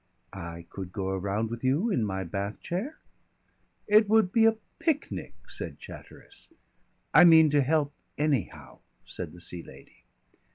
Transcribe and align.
"I 0.33 0.65
could 0.71 0.91
go 0.91 1.09
around 1.09 1.51
with 1.51 1.63
you 1.63 1.91
in 1.91 2.03
my 2.03 2.23
bath 2.23 2.59
chair?" 2.59 2.97
"It 3.85 4.09
would 4.09 4.31
be 4.31 4.45
a 4.47 4.57
picnic," 4.79 5.35
said 5.47 5.77
Chatteris. 5.77 6.51
"I 7.13 7.23
mean 7.23 7.51
to 7.51 7.61
help 7.61 7.93
anyhow," 8.17 8.79
said 9.05 9.31
the 9.31 9.39
Sea 9.39 9.61
Lady. 9.61 10.05